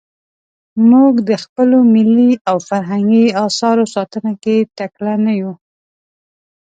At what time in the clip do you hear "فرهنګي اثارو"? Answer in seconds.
2.69-3.85